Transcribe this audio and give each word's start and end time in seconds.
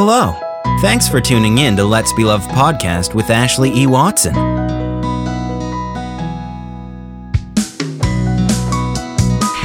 Hello. 0.00 0.32
Thanks 0.80 1.08
for 1.08 1.20
tuning 1.20 1.58
in 1.58 1.76
to 1.76 1.84
Let's 1.84 2.12
Be 2.12 2.22
Love 2.22 2.42
podcast 2.42 3.16
with 3.16 3.30
Ashley 3.30 3.72
E. 3.74 3.88
Watson. 3.88 4.32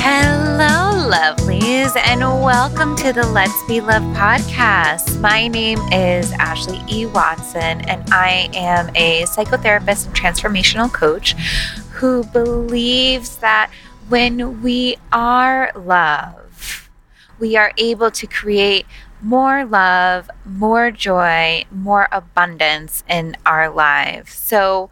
Hello, 0.02 1.08
lovelies, 1.08 1.96
and 1.96 2.22
welcome 2.22 2.96
to 2.96 3.14
the 3.14 3.28
Let's 3.28 3.54
Be 3.68 3.80
Love 3.80 4.02
podcast. 4.16 5.22
My 5.22 5.48
name 5.48 5.78
is 5.92 6.32
Ashley 6.32 6.82
E. 6.90 7.06
Watson, 7.06 7.88
and 7.88 8.04
I 8.12 8.50
am 8.56 8.90
a 8.96 9.26
psychotherapist 9.26 10.08
and 10.08 10.16
transformational 10.16 10.92
coach 10.92 11.34
who 11.92 12.24
believes 12.24 13.38
that 13.38 13.70
when 14.10 14.64
we 14.64 14.98
are 15.12 15.72
love, 15.76 16.90
we 17.38 17.56
are 17.56 17.72
able 17.78 18.10
to 18.10 18.26
create 18.26 18.88
more 19.24 19.66
love, 19.66 20.30
more 20.46 20.92
joy, 20.92 21.66
more 21.72 22.08
abundance 22.12 23.04
in 23.10 23.38
our 23.46 23.70
lives. 23.70 24.34
So, 24.34 24.90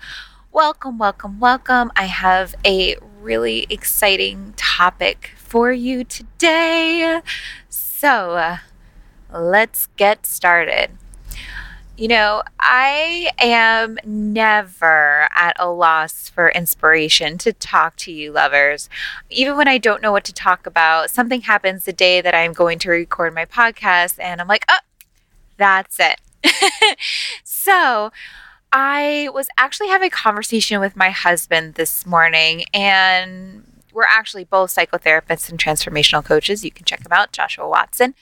welcome, 0.52 0.98
welcome, 0.98 1.40
welcome. 1.40 1.92
I 1.96 2.06
have 2.06 2.56
a 2.66 2.98
really 3.22 3.68
exciting 3.70 4.54
topic 4.58 5.32
for 5.38 5.72
you 5.72 6.04
today. 6.06 7.22
So, 7.70 8.58
let's 9.34 9.88
get 9.98 10.26
started. 10.26 10.92
You 12.02 12.08
know, 12.08 12.42
I 12.60 13.30
am 13.38 14.00
never 14.04 15.30
at 15.36 15.56
a 15.60 15.70
loss 15.70 16.30
for 16.30 16.50
inspiration 16.50 17.38
to 17.38 17.54
talk 17.54 17.96
to 17.98 18.12
you, 18.12 18.32
lovers. 18.32 18.90
Even 19.30 19.56
when 19.56 19.68
I 19.68 19.78
don't 19.78 20.02
know 20.02 20.12
what 20.12 20.24
to 20.24 20.34
talk 20.34 20.66
about, 20.66 21.12
something 21.12 21.42
happens 21.42 21.86
the 21.86 21.94
day 21.94 22.20
that 22.20 22.34
I'm 22.34 22.54
going 22.54 22.80
to 22.80 22.90
record 22.90 23.36
my 23.36 23.46
podcast, 23.46 24.16
and 24.18 24.42
I'm 24.42 24.48
like, 24.48 24.66
oh, 24.68 24.80
that's 25.58 26.00
it. 26.00 26.20
so, 27.44 28.12
I 28.72 29.30
was 29.32 29.48
actually 29.56 29.90
having 29.90 30.08
a 30.08 30.10
conversation 30.10 30.80
with 30.80 30.96
my 30.96 31.12
husband 31.12 31.76
this 31.76 32.08
morning, 32.08 32.64
and 32.74 33.84
we're 33.94 34.06
actually 34.06 34.46
both 34.46 34.74
psychotherapists 34.74 35.52
and 35.52 35.60
transformational 35.60 36.26
coaches. 36.26 36.66
You 36.66 36.72
can 36.72 36.84
check 36.86 37.04
them 37.04 37.14
out, 37.14 37.32
Joshua 37.32 37.70
Watson. 37.70 38.16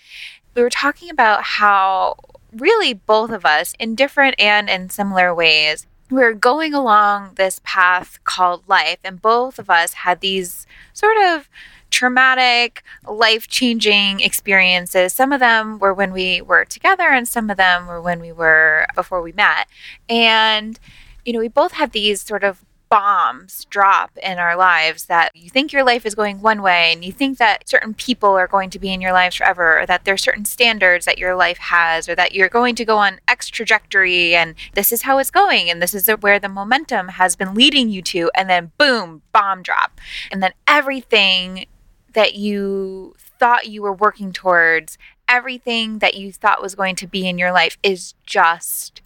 We 0.54 0.64
were 0.64 0.70
talking 0.70 1.09
about 1.09 1.44
how 1.44 2.17
really 2.52 2.94
both 2.94 3.31
of 3.31 3.45
us, 3.45 3.73
in 3.80 3.95
different 3.95 4.36
and 4.39 4.69
in 4.69 4.89
similar 4.89 5.33
ways, 5.33 5.88
we're 6.09 6.33
going 6.33 6.73
along 6.73 7.33
this 7.36 7.61
path 7.64 8.19
called 8.23 8.64
life, 8.67 8.97
and 9.03 9.22
both 9.22 9.59
of 9.59 9.69
us 9.69 9.94
had 9.94 10.22
these 10.22 10.66
sort 10.94 11.17
of 11.17 11.50
traumatic, 11.92 12.83
life 13.08 13.47
changing 13.47 14.20
experiences. 14.20 15.14
Some 15.14 15.31
of 15.31 15.39
them 15.39 15.80
were 15.80 15.94
when 15.94 16.11
we 16.11 16.42
were 16.42 16.66
together, 16.66 17.09
and 17.09 17.27
some 17.27 17.50
of 17.50 17.58
them 17.58 17.88
were 17.88 18.02
when 18.02 18.20
we 18.20 18.31
were 18.31 18.88
before 18.95 19.22
we 19.22 19.31
met. 19.31 19.67
And, 20.08 20.80
you 21.25 21.33
know, 21.33 21.39
we 21.39 21.47
both 21.47 21.73
had 21.73 21.92
these 21.92 22.22
sort 22.22 22.44
of 22.44 22.64
bombs 22.90 23.66
drop 23.66 24.18
in 24.22 24.40
our 24.40 24.56
lives 24.56 25.06
that 25.06 25.36
you 25.36 25.50
think 25.50 25.72
your 25.72 25.84
life 25.84 26.06
is 26.06 26.16
going 26.16 26.42
one 26.42 26.62
way 26.62 26.92
and 26.92 27.06
you 27.06 27.12
think 27.12 27.38
that 27.38 27.70
certain 27.70 27.94
people 27.94 28.32
are 28.32 28.48
going 28.48 28.70
to 28.72 28.80
be 28.80 28.92
in 28.92 29.00
your 29.00 29.14
lives 29.14 29.36
forever 29.36 29.80
or 29.80 29.86
that 29.86 30.06
there's 30.06 30.23
certain 30.23 30.44
standards 30.44 31.06
that 31.06 31.20
your 31.20 31.36
life 31.36 31.60
has 31.60 32.10
or 32.10 32.16
that 32.16 32.34
you're 32.34 32.50
going 32.50 32.73
to 32.76 32.84
go 32.84 32.98
on 32.98 33.20
X 33.28 33.48
trajectory 33.48 34.36
and 34.36 34.56
this 34.73 34.92
is 34.92 35.04
how 35.04 35.20
it's 35.20 35.30
going 35.30 35.70
and 35.70 35.82
this 35.82 35.94
is 35.94 36.08
where 36.20 36.40
the 36.40 36.50
momentum 36.50 37.10
has 37.10 37.36
been 37.36 37.54
leading 37.54 37.90
you 37.90 38.02
to 38.02 38.32
and 38.36 38.50
then 38.50 38.72
boom 38.78 39.22
bomb 39.32 39.62
drop. 39.62 40.00
And 40.32 40.42
then 40.42 40.54
everything 40.67 41.67
that 42.14 42.34
you 42.34 43.16
thought 43.40 43.67
you 43.67 43.84
were 43.84 43.94
working 43.94 44.34
towards 44.34 44.98
everything 45.28 46.00
that 46.00 46.16
you 46.16 46.32
thought 46.32 46.62
was 46.62 46.73
going 46.73 46.95
to 46.95 47.08
be 47.08 47.28
in 47.28 47.38
your 47.38 47.52
life 47.52 47.77
is 47.83 48.16
just 48.26 49.02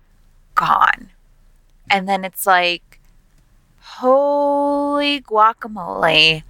gone. 0.55 1.09
And 1.89 2.07
then 2.07 2.23
it's 2.23 2.47
like 2.47 2.92
holy 3.83 5.21
guacamole, 5.21 6.44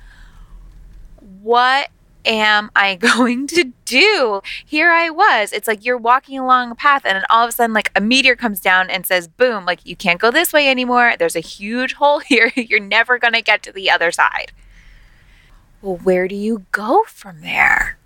what 1.42 1.90
am 2.26 2.72
I 2.76 2.96
going 3.16 3.48
to 3.48 3.72
do? 3.86 4.42
Here 4.66 4.92
I 4.92 5.10
was. 5.10 5.52
It's 5.52 5.68
like 5.68 5.84
you're 5.84 5.98
walking 5.98 6.40
along 6.40 6.72
a 6.72 6.76
path, 6.76 7.04
and 7.06 7.16
then 7.16 7.26
all 7.30 7.44
of 7.44 7.50
a 7.50 7.52
sudden, 7.52 7.74
like 7.74 7.92
a 7.96 8.02
meteor 8.02 8.36
comes 8.36 8.60
down 8.60 8.90
and 8.90 9.06
says, 9.06 9.28
boom, 9.28 9.66
like 9.66 9.86
you 9.86 9.96
can't 9.96 10.20
go 10.20 10.32
this 10.32 10.54
way 10.54 10.70
anymore. 10.70 11.14
There's 11.18 11.36
a 11.36 11.42
huge 11.42 11.94
hole 12.00 12.20
here. 12.20 12.52
You're 12.56 12.80
never 12.80 13.18
going 13.18 13.34
to 13.34 13.42
get 13.42 13.64
to 13.64 13.72
the 13.72 13.90
other 13.90 14.12
side. 14.12 14.52
Well, 15.82 15.98
where 15.98 16.28
do 16.28 16.36
you 16.36 16.66
go 16.72 17.04
from 17.08 17.42
there? 17.42 17.98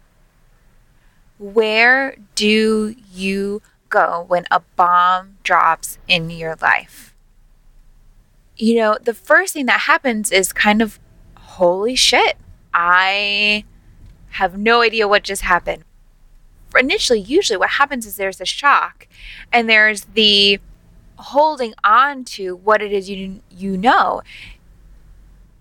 Where 1.38 2.16
do 2.34 2.96
you 3.14 3.62
go 3.90 4.26
when 4.28 4.48
a 4.50 4.62
bomb 4.76 5.38
drops 5.44 6.00
in 6.08 6.32
your 6.32 6.56
life? 6.60 7.07
You 8.58 8.76
know, 8.76 8.98
the 9.02 9.14
first 9.14 9.54
thing 9.54 9.68
that 9.68 9.82
happens 9.82 10.32
is 10.32 10.52
kind 10.52 10.82
of, 10.82 11.00
holy 11.38 11.96
shit, 11.96 12.38
I 12.74 13.64
have 14.32 14.58
no 14.58 14.82
idea 14.82 15.08
what 15.08 15.24
just 15.24 15.44
happened. 15.44 15.84
Initially, 16.78 17.20
usually 17.20 17.58
what 17.58 17.72
happens 17.72 18.06
is 18.06 18.16
there's 18.16 18.42
a 18.42 18.46
shock 18.46 19.08
and 19.52 19.70
there's 19.70 20.06
the 20.14 20.60
holding 21.18 21.74
on 21.84 22.24
to 22.24 22.56
what 22.56 22.82
it 22.82 22.92
is 22.92 23.10
you 23.10 23.42
you 23.50 23.78
know. 23.78 24.22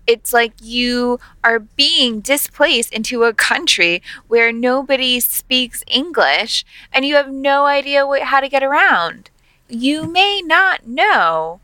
It's 0.05 0.31
like 0.31 0.53
you 0.61 1.19
are 1.43 1.59
being 1.59 2.21
displaced 2.21 2.93
into 2.93 3.23
a 3.23 3.33
country 3.33 4.01
where 4.27 4.51
nobody 4.51 5.19
speaks 5.19 5.83
English 5.87 6.65
and 6.93 7.03
you 7.03 7.15
have 7.15 7.31
no 7.31 7.65
idea 7.65 8.07
what, 8.07 8.21
how 8.21 8.39
to 8.39 8.47
get 8.47 8.63
around. 8.63 9.29
You 9.67 10.07
may 10.07 10.41
not 10.41 10.87
know 10.87 11.59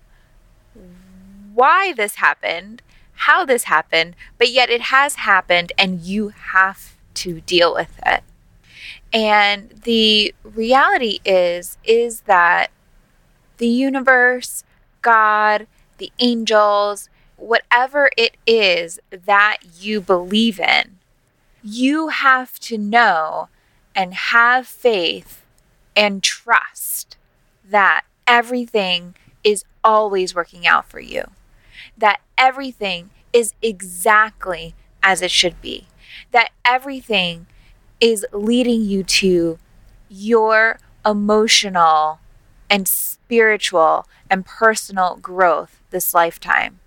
why 1.53 1.93
this 1.93 2.15
happened, 2.15 2.81
how 3.13 3.45
this 3.45 3.65
happened, 3.65 4.15
but 4.37 4.49
yet 4.49 4.69
it 4.69 4.81
has 4.81 5.15
happened 5.15 5.71
and 5.77 6.01
you 6.01 6.29
have 6.29 6.95
to 7.15 7.41
deal 7.41 7.73
with 7.73 7.99
it. 8.05 8.23
And 9.11 9.69
the 9.83 10.33
reality 10.43 11.19
is 11.23 11.77
is 11.83 12.21
that 12.21 12.71
the 13.57 13.67
universe, 13.67 14.63
God, 15.01 15.67
the 15.99 16.11
angels, 16.19 17.09
whatever 17.37 18.09
it 18.17 18.35
is 18.47 18.99
that 19.11 19.57
you 19.79 20.01
believe 20.01 20.59
in, 20.59 20.97
you 21.61 22.07
have 22.07 22.59
to 22.61 22.77
know 22.77 23.49
and 23.95 24.13
have 24.13 24.67
faith 24.67 25.45
and 25.95 26.23
trust 26.23 27.15
that 27.69 28.03
everything 28.25 29.13
is 29.43 29.63
always 29.83 30.33
working 30.33 30.65
out 30.65 30.89
for 30.89 30.99
you 30.99 31.23
that 31.97 32.21
everything 32.37 33.09
is 33.31 33.53
exactly 33.61 34.75
as 35.01 35.21
it 35.21 35.31
should 35.31 35.61
be, 35.61 35.87
that 36.31 36.51
everything 36.63 37.47
is 37.99 38.25
leading 38.31 38.81
you 38.81 39.03
to 39.03 39.57
your 40.09 40.79
emotional 41.05 42.19
and 42.69 42.87
spiritual 42.87 44.07
and 44.29 44.45
personal 44.45 45.17
growth 45.17 45.81
this 45.89 46.13
lifetime. 46.13 46.79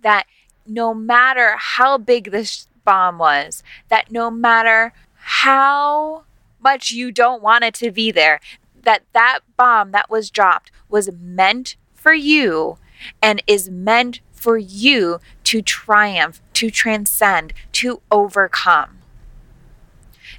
That 0.00 0.26
no 0.66 0.94
matter 0.94 1.56
how 1.56 1.98
big 1.98 2.30
this 2.30 2.68
bomb 2.84 3.18
was, 3.18 3.62
that 3.88 4.10
no 4.10 4.30
matter 4.30 4.92
how 5.14 6.24
much 6.60 6.90
you 6.90 7.12
don't 7.12 7.42
want 7.42 7.64
it 7.64 7.74
to 7.74 7.90
be 7.90 8.10
there, 8.10 8.40
that 8.82 9.02
that 9.12 9.40
bomb 9.56 9.92
that 9.92 10.10
was 10.10 10.30
dropped 10.30 10.70
was 10.88 11.10
meant 11.20 11.76
for 11.94 12.14
you 12.14 12.78
and 13.20 13.42
is 13.46 13.70
meant 13.70 14.20
for 14.42 14.58
you 14.58 15.20
to 15.44 15.62
triumph, 15.62 16.42
to 16.54 16.68
transcend, 16.68 17.52
to 17.70 18.02
overcome. 18.10 18.98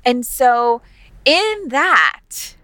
And 0.03 0.25
so, 0.25 0.81
in 1.23 1.69
that, 1.69 2.55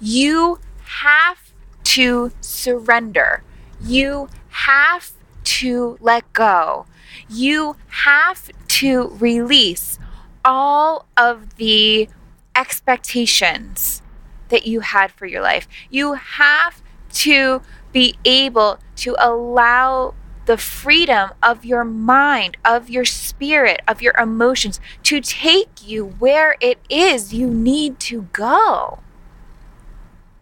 you 0.00 0.60
have 0.84 1.52
to 1.84 2.32
surrender. 2.40 3.42
You 3.82 4.28
have 4.48 5.12
to 5.44 5.98
let 6.00 6.32
go. 6.32 6.86
You 7.28 7.76
have 7.88 8.50
to 8.68 9.08
release 9.18 9.98
all 10.42 11.04
of 11.16 11.56
the 11.56 12.08
expectations 12.56 14.00
that 14.48 14.66
you 14.66 14.80
had 14.80 15.12
for 15.12 15.26
your 15.26 15.42
life. 15.42 15.68
You 15.90 16.14
have 16.14 16.82
to 17.12 17.60
be 17.92 18.18
able 18.24 18.78
to 18.96 19.16
allow 19.18 20.14
the 20.48 20.56
freedom 20.56 21.30
of 21.42 21.62
your 21.62 21.84
mind, 21.84 22.56
of 22.64 22.88
your 22.88 23.04
spirit, 23.04 23.82
of 23.86 24.00
your 24.00 24.14
emotions 24.16 24.80
to 25.02 25.20
take 25.20 25.86
you 25.86 26.06
where 26.06 26.56
it 26.58 26.78
is 26.88 27.34
you 27.34 27.46
need 27.46 28.00
to 28.00 28.22
go. 28.32 29.00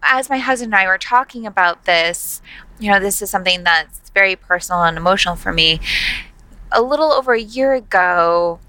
As 0.00 0.30
my 0.30 0.38
husband 0.38 0.72
and 0.72 0.80
I 0.80 0.86
were 0.86 0.96
talking 0.96 1.44
about 1.44 1.86
this, 1.86 2.40
you 2.78 2.88
know, 2.88 3.00
this 3.00 3.20
is 3.20 3.30
something 3.30 3.64
that's 3.64 4.10
very 4.10 4.36
personal 4.36 4.84
and 4.84 4.96
emotional 4.96 5.34
for 5.34 5.52
me. 5.52 5.80
A 6.70 6.80
little 6.80 7.12
over 7.12 7.32
a 7.32 7.40
year 7.40 7.74
ago, 7.74 8.60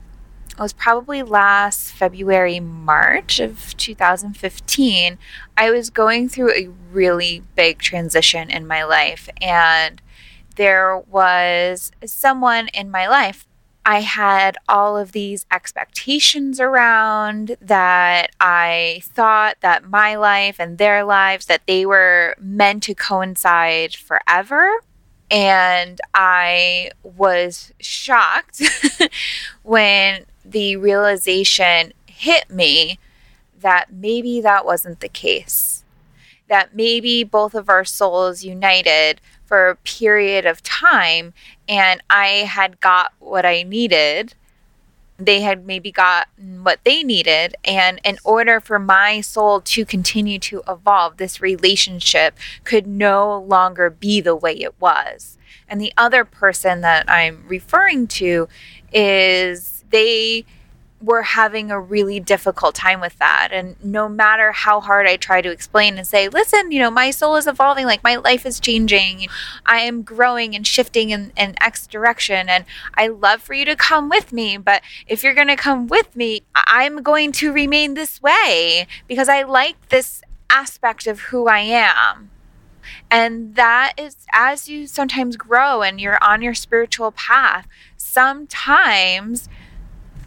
it 0.49 0.59
was 0.59 0.73
probably 0.73 1.21
last 1.21 1.91
February, 1.91 2.59
March 2.59 3.39
of 3.39 3.77
2015. 3.77 5.19
I 5.55 5.69
was 5.69 5.91
going 5.91 6.29
through 6.29 6.53
a 6.53 6.69
really 6.91 7.43
big 7.55 7.77
transition 7.77 8.49
in 8.49 8.65
my 8.65 8.83
life, 8.83 9.29
and 9.39 10.01
there 10.57 10.97
was 10.97 11.91
someone 12.05 12.67
in 12.73 12.91
my 12.91 13.07
life 13.07 13.47
I 13.87 14.01
had 14.01 14.57
all 14.67 14.97
of 14.97 15.13
these 15.13 15.45
expectations 15.49 16.59
around 16.59 17.55
that 17.61 18.31
I 18.37 18.99
thought 19.05 19.55
that 19.61 19.89
my 19.89 20.17
life 20.17 20.57
and 20.59 20.77
their 20.77 21.05
lives 21.05 21.45
that 21.45 21.61
they 21.67 21.85
were 21.85 22.35
meant 22.37 22.83
to 22.83 22.93
coincide 22.93 23.95
forever 23.95 24.81
and 25.31 26.01
I 26.13 26.91
was 27.01 27.71
shocked 27.79 28.61
when 29.63 30.25
the 30.43 30.75
realization 30.75 31.93
hit 32.07 32.49
me 32.49 32.99
that 33.57 33.93
maybe 33.93 34.41
that 34.41 34.65
wasn't 34.65 34.99
the 34.99 35.07
case. 35.07 35.85
That 36.49 36.75
maybe 36.75 37.23
both 37.23 37.55
of 37.55 37.69
our 37.69 37.85
souls 37.85 38.43
united 38.43 39.21
for 39.47 39.69
a 39.69 39.75
period 39.77 40.45
of 40.45 40.61
time 40.61 41.33
and 41.67 42.03
I 42.09 42.27
had 42.27 42.79
got 42.79 43.13
what 43.19 43.45
I 43.45 43.63
needed. 43.63 44.35
They 45.17 45.41
had 45.41 45.65
maybe 45.65 45.91
gotten 45.91 46.63
what 46.63 46.79
they 46.83 47.01
needed. 47.01 47.55
And 47.65 47.99
in 48.03 48.19
order 48.23 48.59
for 48.59 48.77
my 48.77 49.21
soul 49.21 49.61
to 49.61 49.85
continue 49.85 50.37
to 50.39 50.61
evolve, 50.67 51.17
this 51.17 51.41
relationship 51.41 52.37
could 52.63 52.85
no 52.85 53.39
longer 53.39 53.89
be 53.89 54.21
the 54.21 54.35
way 54.35 54.53
it 54.53 54.79
was. 54.79 55.37
And 55.67 55.81
the 55.81 55.93
other 55.97 56.23
person 56.23 56.81
that 56.81 57.09
I'm 57.09 57.43
referring 57.47 58.07
to 58.07 58.47
is 58.93 59.83
they 59.89 60.45
were 61.01 61.21
having 61.21 61.69
a 61.69 61.79
really 61.79 62.19
difficult 62.19 62.73
time 62.73 62.99
with 62.99 63.17
that. 63.19 63.49
And 63.51 63.75
no 63.83 64.09
matter 64.09 64.51
how 64.51 64.81
hard 64.81 65.07
I 65.07 65.15
try 65.15 65.41
to 65.41 65.51
explain 65.51 65.97
and 65.97 66.07
say, 66.07 66.27
listen, 66.27 66.71
you 66.71 66.79
know, 66.79 66.89
my 66.89 67.11
soul 67.11 67.35
is 67.35 67.45
evolving, 67.45 67.85
like 67.85 68.03
my 68.03 68.15
life 68.15 68.45
is 68.45 68.59
changing. 68.59 69.27
I 69.65 69.81
am 69.81 70.01
growing 70.01 70.55
and 70.55 70.65
shifting 70.65 71.11
in, 71.11 71.31
in 71.37 71.55
X 71.61 71.85
direction. 71.85 72.49
And 72.49 72.65
I 72.95 73.07
love 73.07 73.41
for 73.41 73.53
you 73.53 73.65
to 73.65 73.75
come 73.75 74.09
with 74.09 74.33
me. 74.33 74.57
But 74.57 74.81
if 75.07 75.23
you're 75.23 75.35
going 75.35 75.47
to 75.47 75.55
come 75.55 75.87
with 75.87 76.15
me, 76.15 76.43
I'm 76.55 77.03
going 77.03 77.31
to 77.33 77.53
remain 77.53 77.93
this 77.93 78.21
way 78.21 78.87
because 79.07 79.29
I 79.29 79.43
like 79.43 79.89
this 79.89 80.23
aspect 80.49 81.05
of 81.05 81.19
who 81.19 81.47
I 81.47 81.59
am. 81.59 82.31
And 83.11 83.55
that 83.55 83.93
is 83.97 84.15
as 84.33 84.67
you 84.67 84.87
sometimes 84.87 85.37
grow 85.37 85.81
and 85.81 86.01
you're 86.01 86.21
on 86.23 86.41
your 86.41 86.53
spiritual 86.53 87.11
path, 87.11 87.67
sometimes 87.97 89.47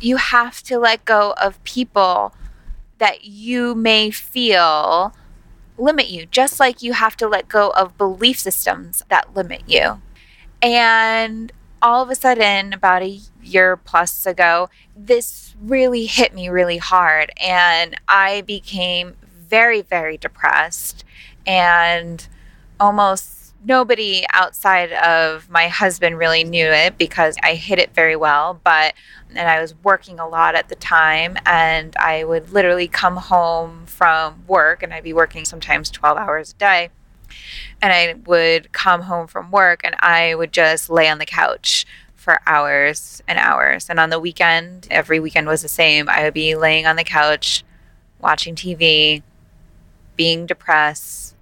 you 0.00 0.17
have 0.17 0.62
to 0.64 0.79
let 0.79 1.05
go 1.05 1.35
of 1.41 1.62
people 1.64 2.35
that 2.99 3.25
you 3.25 3.75
may 3.75 4.11
feel 4.11 5.14
limit 5.79 6.08
you, 6.08 6.26
just 6.26 6.61
like 6.61 6.82
you 6.82 6.93
have 6.93 7.17
to 7.17 7.26
let 7.26 7.49
go 7.49 7.70
of 7.70 7.97
belief 7.97 8.38
systems 8.38 9.02
that 9.08 9.35
limit 9.35 9.62
you. 9.67 10.00
And 10.62 11.52
all 11.82 12.02
of 12.02 12.11
a 12.11 12.14
sudden, 12.14 12.75
about 12.75 13.02
a 13.02 13.19
year 13.43 13.76
plus 13.76 14.26
ago, 14.26 14.69
this 14.94 15.55
really 15.61 16.06
hit 16.06 16.35
me 16.35 16.49
really 16.49 16.76
hard. 16.76 17.32
And 17.41 17.99
I 18.06 18.43
became 18.43 19.17
very, 19.49 19.81
very 19.81 20.19
depressed 20.19 21.05
and 21.46 22.26
almost 22.79 23.40
nobody 23.65 24.25
outside 24.33 24.93
of 24.93 25.49
my 25.51 25.69
husband 25.69 26.19
really 26.19 26.45
knew 26.45 26.67
it 26.67 26.97
because 26.99 27.37
I 27.43 27.55
hid 27.55 27.79
it 27.79 27.95
very 27.95 28.17
well. 28.17 28.61
But, 28.62 28.95
and 29.31 29.49
I 29.49 29.61
was 29.61 29.75
working 29.83 30.19
a 30.19 30.29
lot 30.29 30.55
at 30.55 30.69
the 30.69 30.75
time, 30.75 31.37
and 31.47 31.97
I 31.97 32.25
would 32.25 32.51
literally 32.53 32.89
come 32.89 33.17
home 33.17 33.87
from 33.87 34.45
work, 34.47 34.83
and 34.83 34.93
I'd 34.93 35.05
be 35.05 35.12
working 35.12 35.45
sometimes 35.45 35.91
12 35.91 36.17
hours 36.17 36.53
a 36.53 36.55
day. 36.55 36.89
And 37.81 37.93
I 37.93 38.15
would 38.27 38.73
come 38.73 39.03
home 39.03 39.27
from 39.27 39.51
work 39.51 39.83
and 39.85 39.95
I 40.01 40.35
would 40.35 40.53
just 40.53 40.91
lay 40.91 41.09
on 41.09 41.19
the 41.19 41.27
couch 41.27 41.87
for 42.15 42.41
hours 42.47 43.23
and 43.27 43.39
hours. 43.39 43.89
And 43.89 43.99
on 43.99 44.11
the 44.11 44.21
weekend, 44.21 44.89
every 44.91 45.21
weekend 45.21 45.47
was 45.47 45.63
the 45.63 45.69
same. 45.69 46.09
I 46.09 46.25
would 46.25 46.35
be 46.35 46.55
laying 46.55 46.87
on 46.87 46.97
the 46.97 47.05
couch, 47.05 47.65
watching 48.21 48.55
TV, 48.55 49.23
being 50.17 50.45
depressed, 50.45 51.35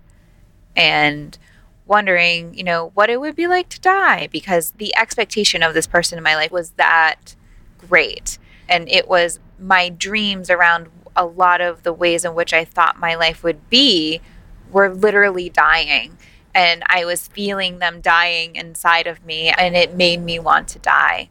and 0.77 1.37
wondering, 1.89 2.55
you 2.55 2.63
know, 2.63 2.93
what 2.95 3.11
it 3.11 3.21
would 3.21 3.35
be 3.35 3.47
like 3.47 3.69
to 3.71 3.81
die 3.81 4.29
because 4.31 4.73
the 4.73 4.95
expectation 4.97 5.63
of 5.63 5.75
this 5.75 5.87
person 5.87 6.19
in 6.19 6.23
my 6.23 6.37
life 6.37 6.53
was 6.53 6.71
that 6.73 7.35
great. 7.79 8.39
And 8.69 8.89
it 8.89 9.09
was 9.09 9.41
my 9.59 9.89
dreams 9.89 10.51
around 10.51 10.89
a 11.17 11.25
lot 11.25 11.61
of 11.61 11.83
the 11.83 11.93
ways 11.93 12.25
in 12.25 12.35
which 12.35 12.53
I 12.53 12.65
thought 12.65 13.01
my 13.01 13.15
life 13.15 13.43
would 13.43 13.69
be 13.71 14.21
were 14.71 14.95
literally 14.95 15.49
dying. 15.49 16.17
And 16.55 16.83
I 16.87 17.05
was 17.05 17.29
feeling 17.29 17.79
them 17.79 18.01
dying 18.01 18.57
inside 18.57 19.07
of 19.07 19.25
me, 19.25 19.49
and 19.49 19.77
it 19.77 19.95
made 19.95 20.21
me 20.21 20.39
want 20.39 20.69
to 20.69 20.79
die. 20.79 21.31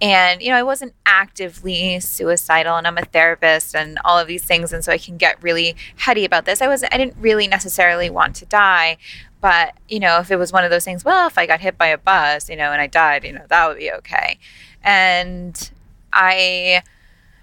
And, 0.00 0.40
you 0.40 0.50
know, 0.50 0.56
I 0.56 0.62
wasn't 0.62 0.94
actively 1.06 1.98
suicidal 1.98 2.76
and 2.76 2.86
I'm 2.86 2.98
a 2.98 3.04
therapist 3.04 3.74
and 3.74 3.98
all 4.04 4.16
of 4.16 4.28
these 4.28 4.44
things. 4.44 4.72
And 4.72 4.84
so 4.84 4.92
I 4.92 4.98
can 4.98 5.16
get 5.16 5.42
really 5.42 5.74
heady 5.96 6.24
about 6.24 6.44
this. 6.44 6.62
I 6.62 6.68
was, 6.68 6.84
I 6.84 6.96
didn't 6.96 7.16
really 7.18 7.48
necessarily 7.48 8.08
want 8.08 8.36
to 8.36 8.46
die, 8.46 8.96
but, 9.40 9.74
you 9.88 10.00
know, 10.00 10.18
if 10.18 10.30
it 10.30 10.36
was 10.36 10.52
one 10.52 10.64
of 10.64 10.70
those 10.70 10.84
things, 10.84 11.04
well, 11.04 11.28
if 11.28 11.38
I 11.38 11.46
got 11.46 11.60
hit 11.60 11.78
by 11.78 11.88
a 11.88 11.98
bus, 11.98 12.48
you 12.48 12.56
know, 12.56 12.72
and 12.72 12.80
I 12.80 12.86
died, 12.86 13.24
you 13.24 13.32
know, 13.32 13.44
that 13.48 13.68
would 13.68 13.78
be 13.78 13.92
okay. 13.92 14.38
And 14.82 15.70
I 16.12 16.82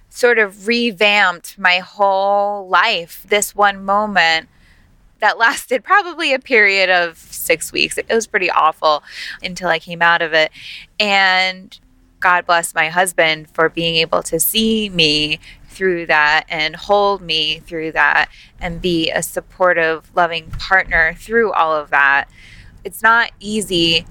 sort 0.10 0.40
of 0.40 0.68
revamped 0.68 1.58
my 1.58 1.80
whole 1.80 2.68
life. 2.68 3.26
This 3.28 3.56
one 3.56 3.84
moment 3.84 4.50
that 5.20 5.38
lasted 5.38 5.84
probably 5.84 6.34
a 6.34 6.40
period 6.40 6.90
of 6.90 7.18
six 7.18 7.72
weeks. 7.72 7.98
It 7.98 8.08
was 8.10 8.28
pretty 8.28 8.50
awful 8.50 9.04
until 9.42 9.70
I 9.70 9.80
came 9.80 10.02
out 10.02 10.22
of 10.22 10.34
it. 10.34 10.52
And 11.00 11.78
God 12.20 12.46
bless 12.46 12.74
my 12.74 12.90
husband 12.90 13.50
for 13.50 13.70
being 13.70 13.96
able 13.96 14.24
to 14.24 14.40
see 14.40 14.90
me 14.90 15.40
through 15.76 16.06
that 16.06 16.46
and 16.48 16.76
hold 16.76 17.22
me 17.22 17.60
through 17.60 17.92
that 17.92 18.30
and 18.60 18.82
be 18.82 19.12
a 19.12 19.22
supportive, 19.22 20.10
loving 20.16 20.50
partner 20.52 21.14
through 21.14 21.52
all 21.52 21.76
of 21.76 21.90
that. 21.90 22.30
It's 22.84 23.04
not 23.04 23.32
easy 23.40 24.06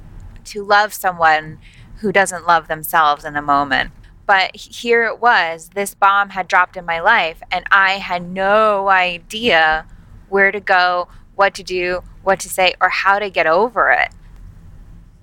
to 0.44 0.62
love 0.62 0.92
someone 0.92 1.58
who 1.96 2.12
doesn't 2.12 2.46
love 2.46 2.68
themselves 2.68 3.24
in 3.24 3.32
the 3.32 3.42
moment. 3.42 3.90
But 4.26 4.54
here 4.56 5.04
it 5.04 5.20
was, 5.20 5.70
this 5.74 5.94
bomb 5.94 6.30
had 6.30 6.48
dropped 6.48 6.76
in 6.76 6.84
my 6.86 7.00
life, 7.00 7.42
and 7.50 7.64
I 7.70 7.92
had 7.92 8.22
no 8.22 8.88
idea 8.88 9.86
where 10.28 10.50
to 10.50 10.60
go, 10.60 11.08
what 11.34 11.54
to 11.54 11.62
do, 11.62 12.02
what 12.22 12.40
to 12.40 12.48
say, 12.48 12.74
or 12.80 12.88
how 12.88 13.18
to 13.18 13.28
get 13.28 13.46
over 13.46 13.90
it. 13.90 14.08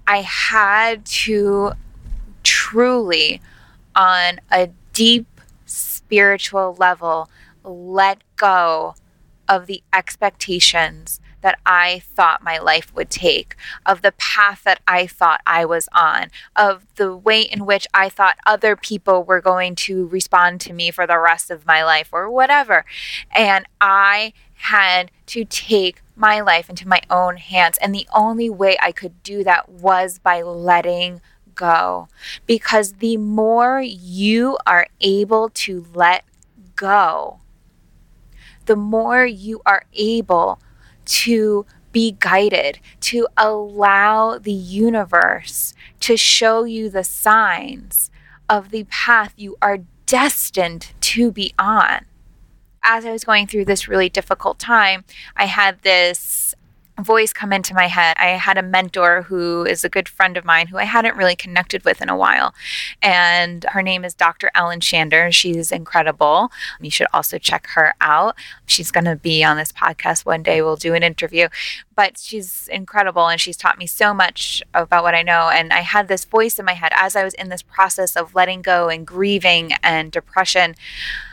I 0.08 0.22
had 0.22 1.06
to 1.06 1.74
truly, 2.44 3.42
on 3.96 4.40
a 4.52 4.70
deep 4.94 5.28
spiritual 6.12 6.76
level 6.78 7.30
let 7.64 8.22
go 8.36 8.96
of 9.48 9.66
the 9.66 9.82
expectations 9.94 11.22
that 11.40 11.58
I 11.66 12.00
thought 12.00 12.44
my 12.44 12.60
life 12.60 12.94
would 12.94 13.10
take, 13.10 13.56
of 13.86 14.02
the 14.02 14.12
path 14.12 14.64
that 14.64 14.82
I 14.86 15.08
thought 15.08 15.42
I 15.48 15.66
was 15.66 15.90
on, 15.94 16.28
of 16.56 16.86
the 16.96 17.16
way 17.16 17.42
in 17.42 17.66
which 17.66 17.88
I 17.94 18.10
thought 18.10 18.38
other 18.46 18.76
people 18.76 19.24
were 19.24 19.42
going 19.42 19.76
to 19.76 20.06
respond 20.08 20.62
to 20.62 20.74
me 20.74 20.92
for 20.92 21.08
the 21.08 21.18
rest 21.18 21.50
of 21.50 21.66
my 21.66 21.84
life 21.84 22.10
or 22.12 22.30
whatever. 22.30 22.86
And 23.32 23.66
I 23.80 24.34
had 24.56 25.12
to 25.28 25.46
take 25.46 26.02
my 26.16 26.42
life 26.42 26.70
into 26.70 26.88
my 26.88 27.02
own 27.10 27.38
hands. 27.38 27.80
And 27.80 27.96
the 27.96 28.08
only 28.14 28.50
way 28.50 28.78
I 28.80 28.92
could 28.92 29.24
do 29.24 29.44
that 29.44 29.68
was 29.68 30.20
by 30.20 30.44
letting 30.44 31.22
go 31.62 32.08
because 32.48 32.94
the 32.94 33.18
more 33.18 33.80
you 33.82 34.58
are 34.66 34.88
able 35.00 35.50
to 35.50 35.86
let 35.94 36.26
go, 36.76 37.40
the 38.66 38.76
more 38.76 39.26
you 39.26 39.62
are 39.66 39.86
able 39.94 40.60
to 41.06 41.66
be 41.92 42.16
guided, 42.20 42.80
to 43.02 43.28
allow 43.38 44.38
the 44.38 44.52
universe 44.52 45.74
to 46.00 46.18
show 46.18 46.64
you 46.64 46.90
the 46.90 47.04
signs 47.04 48.10
of 48.50 48.70
the 48.70 48.86
path 48.86 49.34
you 49.38 49.56
are 49.62 49.80
destined 50.06 50.94
to 51.02 51.32
be 51.32 51.54
on. 51.60 52.06
As 52.82 53.06
I 53.06 53.12
was 53.12 53.24
going 53.24 53.46
through 53.46 53.66
this 53.66 53.88
really 53.88 54.10
difficult 54.10 54.58
time, 54.58 55.04
I 55.36 55.46
had 55.46 55.82
this 55.82 56.56
voice 57.00 57.34
come 57.34 57.54
into 57.54 57.74
my 57.74 57.88
head. 57.88 58.16
I 58.20 58.30
had 58.30 58.58
a 58.58 58.64
mentor 58.64 59.24
who 59.24 59.66
is 59.66 59.84
a 59.84 59.90
good 59.90 60.10
friend 60.10 60.38
of 60.38 60.46
mine 60.46 60.68
who 60.68 60.78
I 60.78 60.84
hadn't 60.84 61.18
really 61.18 61.36
connected 61.36 61.84
with 61.86 62.02
in 62.02 62.10
a 62.10 62.16
while. 62.16 62.54
And 63.02 63.66
her 63.70 63.82
name 63.82 64.06
is 64.06 64.14
Dr. 64.14 64.52
Ellen 64.54 64.80
Shander. 64.80 65.32
She's 65.32 65.72
incredible. 65.72 66.52
You 66.80 66.92
should 66.92 67.08
also 67.14 67.38
check 67.38 67.68
her 67.74 67.96
out. 68.02 68.36
She's 68.66 68.92
going 68.92 69.06
to 69.06 69.16
be 69.16 69.44
on 69.44 69.58
this 69.58 69.72
podcast 69.72 70.26
one 70.26 70.44
day. 70.44 70.62
We'll 70.62 70.76
do 70.76 70.94
an 70.94 71.04
interview. 71.04 71.48
But 71.96 72.18
she's 72.18 72.68
incredible 72.70 73.28
and 73.28 73.40
she's 73.40 73.58
taught 73.58 73.78
me 73.78 73.86
so 73.86 74.14
much 74.14 74.64
about 74.74 75.04
what 75.04 75.14
I 75.14 75.24
know. 75.24 75.50
And 75.50 75.72
I 75.72 75.82
had 75.82 76.08
this 76.08 76.26
voice 76.26 76.58
in 76.58 76.66
my 76.66 76.74
head 76.74 76.92
as 76.96 77.16
I 77.16 77.24
was 77.24 77.34
in 77.36 77.50
this 77.50 77.62
process 77.62 78.16
of 78.16 78.36
letting 78.36 78.62
go 78.62 78.90
and 78.90 79.06
grieving 79.06 79.74
and 79.84 80.12
depression. 80.12 80.76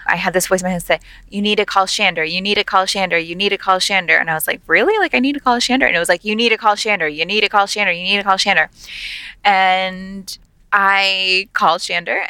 I 0.07 0.17
had 0.17 0.33
this 0.33 0.47
voice 0.47 0.63
in 0.63 0.67
my 0.67 0.73
head 0.73 0.83
say, 0.83 1.01
You 1.29 1.43
need 1.43 1.57
to 1.57 1.65
call 1.65 1.87
Shander. 1.87 2.29
You 2.29 2.41
need 2.41 2.57
to 2.57 2.65
call 2.65 2.85
Shander. 2.85 3.25
You 3.25 3.35
need 3.35 3.51
to 3.51 3.59
call 3.59 3.79
Shander. 3.79 4.19
And 4.19 4.31
I 4.31 4.35
was 4.35 4.47
like, 4.47 4.61
Really? 4.67 4.99
Like, 4.99 5.15
I 5.15 5.19
need 5.21 5.35
to 5.35 5.41
call 5.41 5.48
Shander? 5.57 5.87
And 5.87 5.97
it 5.97 5.99
was 5.99 6.09
like, 6.09 6.25
You 6.25 6.37
need 6.37 6.51
to 6.51 6.59
call 6.59 6.75
Shander. 6.77 7.13
You 7.13 7.25
need 7.25 7.41
to 7.41 7.49
call 7.49 7.67
Shander. 7.67 7.97
You 7.97 8.05
need 8.05 8.19
to 8.19 8.25
call 8.25 8.37
Shander. 8.37 8.69
And 9.43 10.39
I 10.71 11.49
called 11.55 11.81
Shander 11.81 12.27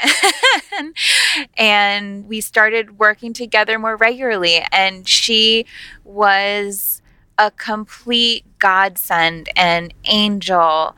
and, 0.79 0.95
and 1.57 2.29
we 2.29 2.41
started 2.41 2.99
working 2.99 3.33
together 3.33 3.79
more 3.79 3.97
regularly. 3.97 4.65
And 4.71 5.09
she 5.09 5.67
was 6.05 7.03
a 7.37 7.51
complete 7.51 8.45
godsend 8.59 9.49
and 9.57 9.95
angel 10.05 10.97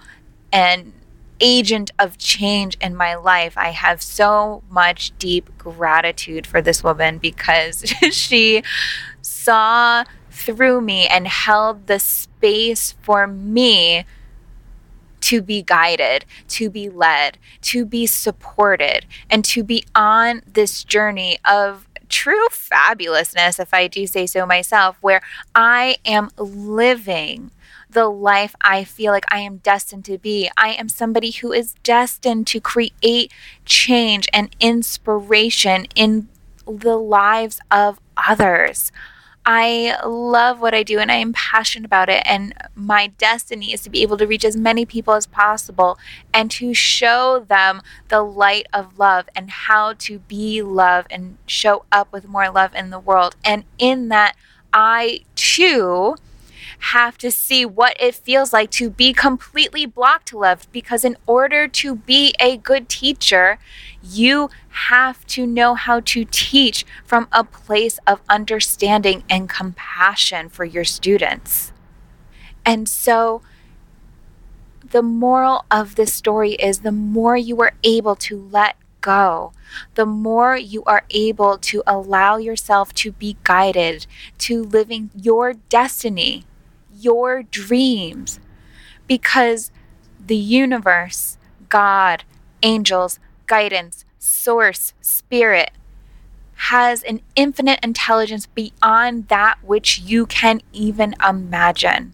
and 0.52 0.92
agent 1.40 1.90
of 1.98 2.18
change 2.18 2.76
in 2.80 2.94
my 2.94 3.14
life. 3.14 3.56
I 3.56 3.70
have 3.70 4.02
so 4.02 4.62
much 4.68 5.16
deep 5.18 5.50
gratitude 5.58 6.46
for 6.46 6.60
this 6.60 6.84
woman 6.84 7.18
because 7.18 7.82
she 8.10 8.62
saw 9.22 10.04
through 10.50 10.80
me 10.80 11.06
and 11.06 11.28
held 11.28 11.86
the 11.86 11.98
space 11.98 12.94
for 13.02 13.26
me 13.26 14.04
to 15.20 15.42
be 15.42 15.62
guided, 15.62 16.24
to 16.48 16.68
be 16.68 16.88
led, 16.88 17.38
to 17.62 17.84
be 17.84 18.06
supported, 18.06 19.06
and 19.28 19.44
to 19.44 19.62
be 19.62 19.84
on 19.94 20.42
this 20.46 20.82
journey 20.82 21.38
of 21.44 21.86
true 22.08 22.48
fabulousness, 22.48 23.60
if 23.60 23.72
I 23.72 23.86
do 23.86 24.06
say 24.06 24.26
so 24.26 24.44
myself, 24.44 24.96
where 25.00 25.22
I 25.54 25.96
am 26.04 26.30
living 26.36 27.52
the 27.88 28.08
life 28.08 28.54
I 28.60 28.84
feel 28.84 29.12
like 29.12 29.24
I 29.32 29.40
am 29.40 29.58
destined 29.58 30.04
to 30.06 30.18
be. 30.18 30.50
I 30.56 30.70
am 30.70 30.88
somebody 30.88 31.30
who 31.30 31.52
is 31.52 31.74
destined 31.82 32.46
to 32.48 32.60
create 32.60 33.32
change 33.64 34.28
and 34.32 34.54
inspiration 34.60 35.86
in 35.94 36.28
the 36.66 36.96
lives 36.96 37.60
of 37.70 38.00
others. 38.16 38.90
I 39.46 39.96
love 40.04 40.60
what 40.60 40.74
I 40.74 40.82
do 40.82 40.98
and 40.98 41.10
I 41.10 41.16
am 41.16 41.32
passionate 41.32 41.86
about 41.86 42.08
it. 42.08 42.22
And 42.26 42.54
my 42.74 43.08
destiny 43.08 43.72
is 43.72 43.80
to 43.82 43.90
be 43.90 44.02
able 44.02 44.16
to 44.18 44.26
reach 44.26 44.44
as 44.44 44.56
many 44.56 44.84
people 44.84 45.14
as 45.14 45.26
possible 45.26 45.98
and 46.32 46.50
to 46.52 46.74
show 46.74 47.44
them 47.48 47.82
the 48.08 48.22
light 48.22 48.66
of 48.72 48.98
love 48.98 49.28
and 49.34 49.50
how 49.50 49.94
to 49.94 50.18
be 50.20 50.62
love 50.62 51.06
and 51.10 51.38
show 51.46 51.84
up 51.90 52.12
with 52.12 52.28
more 52.28 52.50
love 52.50 52.74
in 52.74 52.90
the 52.90 52.98
world. 52.98 53.36
And 53.44 53.64
in 53.78 54.08
that, 54.08 54.36
I 54.72 55.22
too 55.34 56.16
have 56.80 57.18
to 57.18 57.30
see 57.30 57.64
what 57.64 57.96
it 58.00 58.14
feels 58.14 58.52
like 58.52 58.70
to 58.70 58.90
be 58.90 59.12
completely 59.12 59.86
blocked 59.86 60.32
love 60.32 60.66
because 60.72 61.04
in 61.04 61.16
order 61.26 61.68
to 61.68 61.94
be 61.94 62.34
a 62.40 62.56
good 62.56 62.88
teacher, 62.88 63.58
you 64.02 64.50
have 64.68 65.26
to 65.26 65.46
know 65.46 65.74
how 65.74 66.00
to 66.00 66.24
teach 66.24 66.84
from 67.04 67.28
a 67.32 67.44
place 67.44 67.98
of 68.06 68.20
understanding 68.28 69.22
and 69.28 69.48
compassion 69.48 70.48
for 70.48 70.64
your 70.64 70.84
students. 70.84 71.72
And 72.64 72.88
so, 72.88 73.42
the 74.82 75.02
moral 75.02 75.64
of 75.70 75.94
this 75.94 76.12
story 76.12 76.52
is 76.52 76.80
the 76.80 76.90
more 76.90 77.36
you 77.36 77.60
are 77.60 77.74
able 77.84 78.16
to 78.16 78.48
let 78.50 78.76
go, 79.00 79.52
the 79.94 80.06
more 80.06 80.56
you 80.56 80.82
are 80.84 81.04
able 81.10 81.58
to 81.58 81.82
allow 81.86 82.38
yourself 82.38 82.92
to 82.94 83.12
be 83.12 83.36
guided 83.44 84.06
to 84.38 84.64
living 84.64 85.10
your 85.14 85.54
destiny 85.54 86.44
your 87.00 87.42
dreams 87.42 88.40
because 89.06 89.70
the 90.24 90.36
universe, 90.36 91.38
God, 91.68 92.24
angels, 92.62 93.18
guidance, 93.46 94.04
source, 94.18 94.92
spirit 95.00 95.72
has 96.54 97.02
an 97.02 97.20
infinite 97.34 97.80
intelligence 97.82 98.46
beyond 98.46 99.28
that 99.28 99.58
which 99.62 99.98
you 100.00 100.26
can 100.26 100.60
even 100.72 101.14
imagine. 101.26 102.12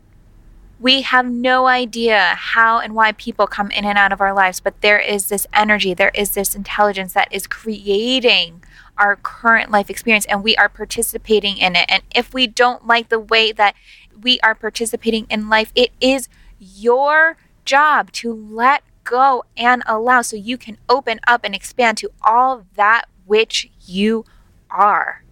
We 0.78 1.02
have 1.02 1.26
no 1.26 1.66
idea 1.66 2.34
how 2.36 2.78
and 2.78 2.94
why 2.94 3.12
people 3.12 3.46
come 3.46 3.70
in 3.70 3.84
and 3.84 3.98
out 3.98 4.12
of 4.12 4.20
our 4.20 4.32
lives, 4.32 4.60
but 4.60 4.80
there 4.82 5.00
is 5.00 5.28
this 5.28 5.46
energy, 5.52 5.94
there 5.94 6.12
is 6.14 6.30
this 6.30 6.54
intelligence 6.54 7.12
that 7.14 7.32
is 7.32 7.46
creating 7.46 8.62
our 8.96 9.16
current 9.16 9.70
life 9.70 9.90
experience, 9.90 10.26
and 10.26 10.44
we 10.44 10.56
are 10.56 10.68
participating 10.68 11.56
in 11.58 11.76
it. 11.76 11.86
And 11.88 12.02
if 12.14 12.32
we 12.32 12.46
don't 12.46 12.86
like 12.86 13.08
the 13.08 13.18
way 13.18 13.52
that 13.52 13.74
we 14.22 14.40
are 14.40 14.54
participating 14.54 15.26
in 15.28 15.48
life. 15.48 15.72
It 15.74 15.92
is 16.00 16.28
your 16.58 17.36
job 17.64 18.12
to 18.12 18.32
let 18.32 18.82
go 19.04 19.44
and 19.56 19.82
allow 19.86 20.22
so 20.22 20.36
you 20.36 20.58
can 20.58 20.78
open 20.88 21.20
up 21.26 21.42
and 21.44 21.54
expand 21.54 21.98
to 21.98 22.10
all 22.22 22.66
that 22.74 23.06
which 23.24 23.70
you 23.86 24.24
are. 24.70 25.22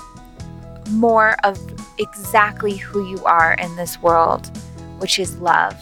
more 0.91 1.37
of 1.45 1.59
exactly 1.99 2.77
who 2.77 3.09
you 3.09 3.25
are 3.25 3.55
in 3.55 3.75
this 3.77 4.01
world, 4.03 4.51
which 4.99 5.19
is 5.19 5.37
love. 5.39 5.77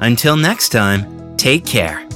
Until 0.00 0.36
next 0.36 0.70
time, 0.70 1.36
take 1.36 1.66
care. 1.66 2.08